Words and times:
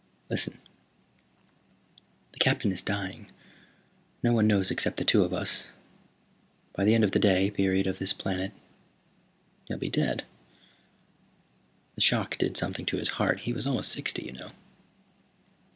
"Listen. 0.31 0.57
The 2.31 2.39
Captain 2.39 2.71
is 2.71 2.81
dying. 2.81 3.29
No 4.23 4.33
one 4.33 4.47
knows 4.47 4.71
except 4.71 4.97
the 4.97 5.05
two 5.05 5.23
of 5.23 5.31
us. 5.31 5.67
By 6.73 6.85
the 6.85 6.95
end 6.95 7.03
of 7.03 7.11
the 7.11 7.19
day 7.19 7.51
period 7.51 7.85
of 7.85 7.99
this 7.99 8.11
planet 8.11 8.51
he'll 9.67 9.77
be 9.77 9.91
dead. 9.91 10.23
The 11.93 12.01
shock 12.01 12.39
did 12.39 12.57
something 12.57 12.87
to 12.87 12.97
his 12.97 13.09
heart. 13.21 13.41
He 13.41 13.53
was 13.53 13.67
almost 13.67 13.91
sixty, 13.91 14.23
you 14.23 14.31
know." 14.31 14.53